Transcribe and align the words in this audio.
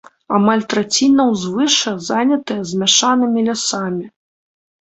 Амаль 0.35 0.63
траціна 0.71 1.23
ўзвышша 1.33 1.93
занятая 2.07 2.57
змяшанымі 2.73 3.39
лясамі. 3.51 4.05